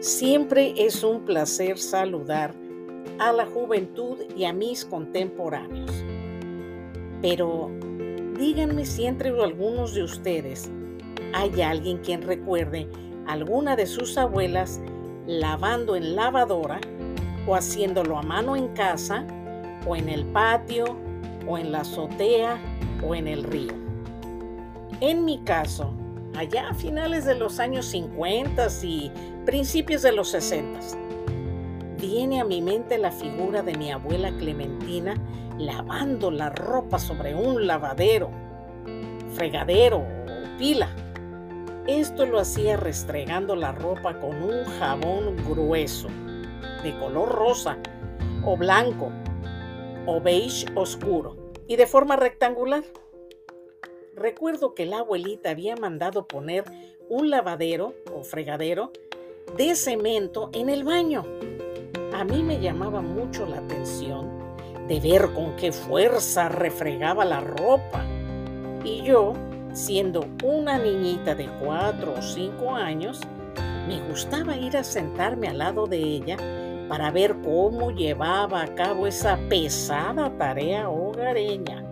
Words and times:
Siempre 0.00 0.72
es 0.78 1.04
un 1.04 1.26
placer 1.26 1.76
saludar 1.76 2.54
a 3.18 3.32
la 3.32 3.44
juventud 3.44 4.16
y 4.34 4.44
a 4.44 4.52
mis 4.54 4.86
contemporáneos. 4.86 5.92
Pero 7.20 7.70
díganme 8.38 8.86
si 8.86 9.04
entre 9.04 9.28
algunos 9.28 9.92
de 9.92 10.02
ustedes 10.02 10.70
hay 11.34 11.60
alguien 11.60 11.98
quien 11.98 12.22
recuerde 12.22 12.88
alguna 13.26 13.76
de 13.76 13.86
sus 13.86 14.16
abuelas 14.16 14.80
lavando 15.26 15.94
en 15.94 16.16
lavadora 16.16 16.80
o 17.46 17.54
haciéndolo 17.54 18.16
a 18.16 18.22
mano 18.22 18.56
en 18.56 18.68
casa 18.68 19.26
o 19.86 19.96
en 19.96 20.08
el 20.08 20.24
patio 20.24 20.96
o 21.46 21.58
en 21.58 21.72
la 21.72 21.80
azotea 21.80 22.58
o 23.06 23.14
en 23.14 23.28
el 23.28 23.44
río. 23.44 23.74
En 25.02 25.26
mi 25.26 25.40
caso, 25.44 25.92
allá 26.34 26.70
a 26.70 26.74
finales 26.74 27.24
de 27.24 27.34
los 27.34 27.58
años 27.58 27.86
50 27.86 28.66
y 28.82 29.12
principios 29.44 30.02
de 30.02 30.12
los 30.12 30.28
60, 30.30 30.80
viene 31.98 32.40
a 32.40 32.44
mi 32.44 32.62
mente 32.62 32.98
la 32.98 33.10
figura 33.10 33.62
de 33.62 33.76
mi 33.76 33.90
abuela 33.90 34.30
Clementina 34.38 35.14
lavando 35.58 36.30
la 36.30 36.50
ropa 36.50 36.98
sobre 36.98 37.34
un 37.34 37.66
lavadero, 37.66 38.30
fregadero 39.34 39.98
o 39.98 40.58
pila. 40.58 40.88
Esto 41.86 42.26
lo 42.26 42.38
hacía 42.38 42.76
restregando 42.76 43.56
la 43.56 43.72
ropa 43.72 44.18
con 44.18 44.42
un 44.42 44.64
jabón 44.78 45.36
grueso, 45.48 46.08
de 46.82 46.96
color 46.98 47.28
rosa 47.28 47.78
o 48.44 48.56
blanco 48.56 49.10
o 50.06 50.20
beige 50.20 50.66
oscuro 50.74 51.36
y 51.66 51.76
de 51.76 51.86
forma 51.86 52.16
rectangular. 52.16 52.82
Recuerdo 54.20 54.74
que 54.74 54.84
la 54.84 54.98
abuelita 54.98 55.48
había 55.48 55.76
mandado 55.76 56.26
poner 56.26 56.64
un 57.08 57.30
lavadero 57.30 57.94
o 58.14 58.22
fregadero 58.22 58.92
de 59.56 59.74
cemento 59.74 60.50
en 60.52 60.68
el 60.68 60.84
baño. 60.84 61.24
A 62.12 62.22
mí 62.24 62.42
me 62.42 62.60
llamaba 62.60 63.00
mucho 63.00 63.46
la 63.46 63.60
atención 63.60 64.28
de 64.86 65.00
ver 65.00 65.32
con 65.32 65.56
qué 65.56 65.72
fuerza 65.72 66.50
refregaba 66.50 67.24
la 67.24 67.40
ropa. 67.40 68.04
Y 68.84 69.02
yo, 69.04 69.32
siendo 69.72 70.26
una 70.44 70.76
niñita 70.76 71.34
de 71.34 71.48
cuatro 71.58 72.12
o 72.18 72.20
cinco 72.20 72.74
años, 72.74 73.22
me 73.88 74.06
gustaba 74.06 74.54
ir 74.54 74.76
a 74.76 74.84
sentarme 74.84 75.48
al 75.48 75.56
lado 75.56 75.86
de 75.86 75.96
ella 75.96 76.36
para 76.90 77.10
ver 77.10 77.36
cómo 77.42 77.90
llevaba 77.90 78.64
a 78.64 78.74
cabo 78.74 79.06
esa 79.06 79.38
pesada 79.48 80.36
tarea 80.36 80.90
hogareña. 80.90 81.86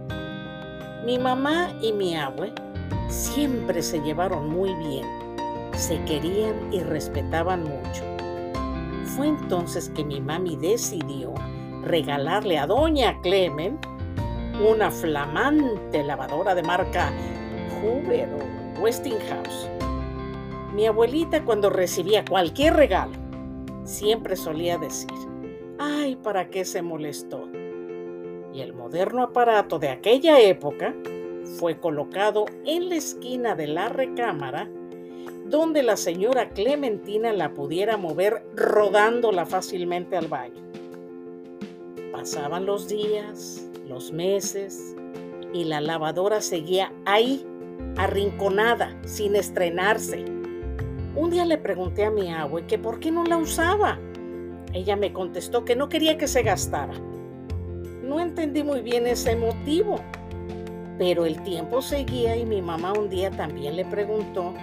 Mi 1.09 1.19
mamá 1.19 1.73
y 1.81 1.95
mi 1.95 2.14
abue 2.14 2.53
siempre 3.09 3.81
se 3.81 3.98
llevaron 4.01 4.51
muy 4.51 4.75
bien, 4.75 5.06
se 5.75 5.98
querían 6.05 6.70
y 6.70 6.81
respetaban 6.81 7.64
mucho. 7.64 8.03
Fue 9.17 9.29
entonces 9.29 9.89
que 9.97 10.05
mi 10.05 10.20
mami 10.20 10.56
decidió 10.56 11.33
regalarle 11.83 12.59
a 12.59 12.67
doña 12.67 13.19
Clemen 13.23 13.79
una 14.70 14.91
flamante 14.91 16.03
lavadora 16.05 16.55
de 16.55 16.62
marca 16.62 17.11
Hoover 17.81 18.29
o 18.29 18.83
Westinghouse. 18.83 19.67
Mi 20.75 20.84
abuelita 20.84 21.42
cuando 21.42 21.70
recibía 21.70 22.23
cualquier 22.23 22.75
regalo 22.75 23.14
siempre 23.84 24.36
solía 24.36 24.77
decir, 24.77 25.09
ay, 25.79 26.17
¿para 26.17 26.51
qué 26.51 26.67
se 26.67 26.83
molestó? 26.83 27.48
Y 28.52 28.60
el 28.60 28.72
moderno 28.72 29.22
aparato 29.22 29.78
de 29.78 29.88
aquella 29.88 30.41
época 30.41 30.94
fue 31.58 31.78
colocado 31.78 32.46
en 32.64 32.88
la 32.88 32.96
esquina 32.96 33.55
de 33.55 33.66
la 33.66 33.88
recámara 33.88 34.68
donde 35.46 35.82
la 35.82 35.96
señora 35.96 36.50
Clementina 36.50 37.32
la 37.32 37.55
pudiera 37.55 37.96
mover 37.96 38.44
rodándola 38.55 39.46
fácilmente 39.46 40.16
al 40.16 40.28
baño. 40.28 40.62
Pasaban 42.12 42.67
los 42.67 42.86
días, 42.86 43.67
los 43.89 44.12
meses, 44.12 44.94
y 45.55 45.64
la 45.64 45.80
lavadora 45.80 46.42
seguía 46.42 46.92
ahí, 47.06 47.46
arrinconada, 47.96 48.94
sin 49.06 49.36
estrenarse 49.36 50.27
un 51.18 51.30
día 51.30 51.44
le 51.44 51.58
pregunté 51.58 52.05
a 52.05 52.12
mi 52.12 52.33
abue 52.33 52.64
que 52.67 52.78
por 52.78 53.00
qué 53.00 53.11
no 53.11 53.24
la 53.24 53.39
usaba. 53.39 53.98
Ella 54.73 54.94
me 54.94 55.12
contestó 55.12 55.64
que 55.64 55.74
no 55.74 55.89
quería 55.89 56.17
que 56.17 56.28
se 56.28 56.44
gastara. 56.44 56.94
No 58.08 58.20
entendí 58.20 58.64
muy 58.64 58.80
bien 58.80 59.07
ese 59.07 59.36
motivo, 59.36 60.01
pero 60.96 61.27
el 61.27 61.42
tiempo 61.42 61.83
seguía 61.83 62.39
y 62.39 62.46
mi 62.46 62.63
mamá 62.63 62.95
un 62.95 63.11
día 63.11 63.30
también 63.30 63.77
le 63.77 63.85
preguntó 63.85 64.55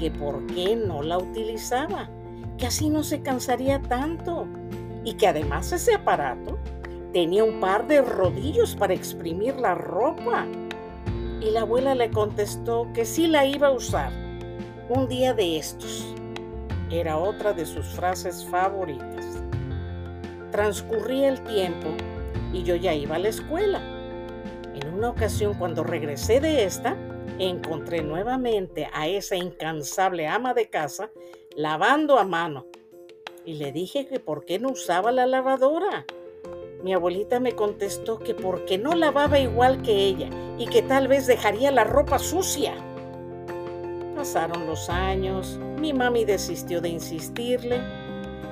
que 0.00 0.10
por 0.10 0.46
qué 0.46 0.76
no 0.76 1.02
la 1.02 1.18
utilizaba, 1.18 2.08
que 2.56 2.64
así 2.64 2.88
no 2.88 3.04
se 3.04 3.20
cansaría 3.20 3.82
tanto 3.82 4.46
y 5.04 5.12
que 5.12 5.26
además 5.26 5.70
ese 5.72 5.92
aparato 5.92 6.58
tenía 7.12 7.44
un 7.44 7.60
par 7.60 7.86
de 7.86 8.00
rodillos 8.00 8.74
para 8.74 8.94
exprimir 8.94 9.56
la 9.56 9.74
ropa. 9.74 10.46
Y 11.42 11.50
la 11.50 11.60
abuela 11.60 11.94
le 11.94 12.10
contestó 12.10 12.88
que 12.94 13.04
sí 13.04 13.26
la 13.26 13.44
iba 13.44 13.66
a 13.66 13.72
usar 13.72 14.10
un 14.88 15.06
día 15.06 15.34
de 15.34 15.58
estos. 15.58 16.14
Era 16.90 17.18
otra 17.18 17.52
de 17.52 17.66
sus 17.66 17.84
frases 17.88 18.42
favoritas. 18.46 19.42
Transcurría 20.50 21.28
el 21.28 21.42
tiempo 21.42 21.88
y 22.52 22.62
yo 22.62 22.76
ya 22.76 22.94
iba 22.94 23.16
a 23.16 23.20
la 23.20 23.28
escuela. 23.28 23.80
En 24.74 24.92
una 24.92 25.10
ocasión 25.10 25.54
cuando 25.54 25.84
regresé 25.84 26.40
de 26.40 26.64
esta, 26.64 26.96
encontré 27.38 28.02
nuevamente 28.02 28.88
a 28.92 29.08
esa 29.08 29.36
incansable 29.36 30.26
ama 30.26 30.54
de 30.54 30.68
casa 30.68 31.10
lavando 31.54 32.18
a 32.18 32.24
mano. 32.24 32.66
Y 33.44 33.54
le 33.54 33.72
dije 33.72 34.06
que 34.06 34.20
por 34.20 34.44
qué 34.44 34.58
no 34.58 34.70
usaba 34.70 35.12
la 35.12 35.26
lavadora. 35.26 36.04
Mi 36.82 36.92
abuelita 36.92 37.40
me 37.40 37.52
contestó 37.52 38.18
que 38.18 38.34
porque 38.34 38.76
no 38.78 38.94
lavaba 38.94 39.38
igual 39.38 39.82
que 39.82 39.92
ella 39.92 40.28
y 40.58 40.66
que 40.66 40.82
tal 40.82 41.08
vez 41.08 41.26
dejaría 41.26 41.70
la 41.70 41.84
ropa 41.84 42.18
sucia. 42.18 42.74
Pasaron 44.14 44.66
los 44.66 44.88
años, 44.88 45.58
mi 45.80 45.92
mami 45.92 46.24
desistió 46.24 46.80
de 46.80 46.88
insistirle, 46.88 47.80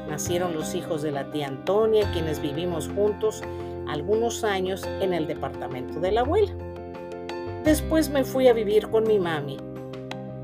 nacieron 0.09 0.55
los 0.55 0.75
hijos 0.75 1.03
de 1.03 1.13
la 1.13 1.31
tía 1.31 1.49
Antonia, 1.49 2.11
quienes 2.13 2.41
vivimos 2.41 2.89
juntos 2.89 3.43
algunos 3.89 4.45
años 4.45 4.85
en 5.01 5.13
el 5.13 5.27
departamento 5.27 6.01
de 6.01 6.13
la 6.13 6.21
abuela. 6.23 6.53
Después 7.65 8.11
me 8.11 8.25
fui 8.25 8.49
a 8.49 8.53
vivir 8.53 8.89
con 8.89 9.05
mi 9.05 9.19
mami, 9.19 9.57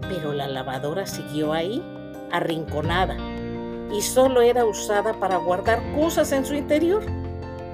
pero 0.08 0.32
la 0.32 0.48
lavadora 0.48 1.06
siguió 1.06 1.52
ahí, 1.52 1.82
arrinconada, 2.32 3.16
y 3.92 4.00
solo 4.00 4.40
era 4.40 4.64
usada 4.64 5.14
para 5.14 5.36
guardar 5.36 5.80
cosas 5.94 6.32
en 6.32 6.44
su 6.44 6.54
interior, 6.54 7.02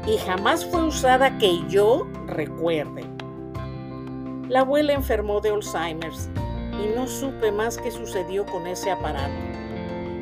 y 0.07 0.19
jamás 0.19 0.65
fue 0.65 0.85
usada 0.85 1.39
que 1.39 1.61
yo 1.69 2.07
recuerde. 2.27 3.05
La 4.49 4.61
abuela 4.61 4.93
enfermó 4.93 5.41
de 5.41 5.51
Alzheimer's 5.51 6.29
y 6.73 6.97
no 6.97 7.07
supe 7.09 7.51
más 7.51 7.79
qué 7.79 7.91
sucedió 7.91 8.47
con 8.47 8.67
ese 8.67 8.91
aparato. 8.91 9.35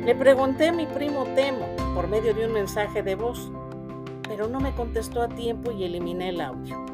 Le 0.03 0.15
pregunté 0.15 0.69
a 0.69 0.71
mi 0.71 0.85
primo 0.87 1.25
Temo 1.35 1.67
por 1.93 2.07
medio 2.07 2.33
de 2.33 2.45
un 2.45 2.53
mensaje 2.53 3.03
de 3.03 3.15
voz, 3.15 3.51
pero 4.27 4.47
no 4.47 4.59
me 4.59 4.73
contestó 4.73 5.21
a 5.21 5.29
tiempo 5.29 5.71
y 5.71 5.83
eliminé 5.83 6.29
el 6.29 6.41
audio. 6.41 6.85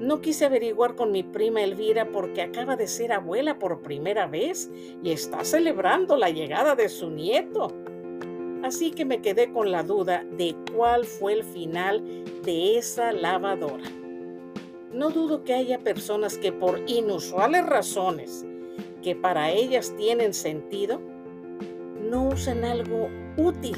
No 0.00 0.20
quise 0.20 0.46
averiguar 0.46 0.96
con 0.96 1.12
mi 1.12 1.22
prima 1.22 1.62
Elvira 1.62 2.10
porque 2.10 2.42
acaba 2.42 2.74
de 2.76 2.88
ser 2.88 3.12
abuela 3.12 3.58
por 3.58 3.82
primera 3.82 4.26
vez 4.26 4.70
y 5.02 5.12
está 5.12 5.44
celebrando 5.44 6.16
la 6.16 6.30
llegada 6.30 6.74
de 6.74 6.88
su 6.88 7.10
nieto. 7.10 7.72
Así 8.64 8.90
que 8.90 9.04
me 9.04 9.22
quedé 9.22 9.52
con 9.52 9.70
la 9.70 9.82
duda 9.82 10.24
de 10.36 10.56
cuál 10.74 11.04
fue 11.04 11.34
el 11.34 11.44
final 11.44 12.02
de 12.42 12.78
esa 12.78 13.12
lavadora. 13.12 13.84
No 14.92 15.10
dudo 15.10 15.44
que 15.44 15.54
haya 15.54 15.78
personas 15.78 16.36
que 16.36 16.52
por 16.52 16.82
inusuales 16.88 17.64
razones 17.64 18.44
que 19.02 19.16
para 19.16 19.50
ellas 19.50 19.94
tienen 19.96 20.32
sentido, 20.32 21.00
no 22.08 22.28
usen 22.28 22.64
algo 22.64 23.08
útil. 23.36 23.76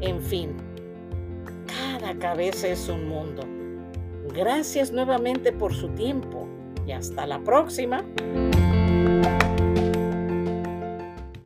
En 0.00 0.20
fin, 0.20 0.56
cada 2.04 2.18
cabeza 2.18 2.68
es 2.68 2.90
un 2.90 3.08
mundo. 3.08 3.44
Gracias 4.34 4.92
nuevamente 4.92 5.52
por 5.52 5.72
su 5.72 5.88
tiempo 5.88 6.46
y 6.86 6.92
hasta 6.92 7.26
la 7.26 7.42
próxima. 7.42 8.04